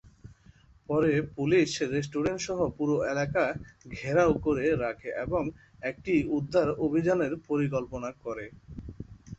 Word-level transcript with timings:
পরে 0.89 1.11
police 1.35 1.69
restaurant 1.93 2.41
সহ 2.47 2.59
পুরো 2.77 2.95
এলাকা 3.11 3.43
ঘেরাও 3.95 4.31
করে 4.45 4.65
রাখে 4.83 5.09
এবং 5.25 5.43
একটি 5.83 6.13
উদ্ধার 6.37 6.67
অভিযানের 6.85 7.33
পরিকল্পনা 7.49 8.09
করে। 8.23 8.45